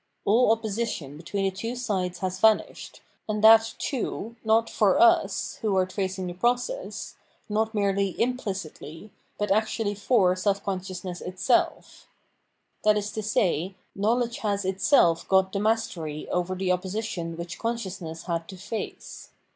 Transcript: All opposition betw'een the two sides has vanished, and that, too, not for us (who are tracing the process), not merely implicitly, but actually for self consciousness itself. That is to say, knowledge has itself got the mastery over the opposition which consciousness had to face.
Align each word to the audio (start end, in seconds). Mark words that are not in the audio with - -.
All 0.25 0.51
opposition 0.51 1.15
betw'een 1.15 1.43
the 1.43 1.51
two 1.55 1.75
sides 1.75 2.17
has 2.25 2.39
vanished, 2.39 3.01
and 3.29 3.43
that, 3.43 3.75
too, 3.77 4.35
not 4.43 4.67
for 4.67 4.99
us 4.99 5.59
(who 5.61 5.77
are 5.77 5.85
tracing 5.85 6.25
the 6.25 6.33
process), 6.33 7.13
not 7.47 7.75
merely 7.75 8.19
implicitly, 8.19 9.11
but 9.37 9.51
actually 9.51 9.93
for 9.93 10.35
self 10.35 10.63
consciousness 10.63 11.21
itself. 11.21 12.07
That 12.83 12.97
is 12.97 13.11
to 13.11 13.21
say, 13.21 13.75
knowledge 13.93 14.39
has 14.39 14.65
itself 14.65 15.27
got 15.29 15.51
the 15.53 15.59
mastery 15.59 16.27
over 16.31 16.55
the 16.55 16.71
opposition 16.71 17.37
which 17.37 17.59
consciousness 17.59 18.23
had 18.23 18.47
to 18.47 18.57
face. 18.57 19.29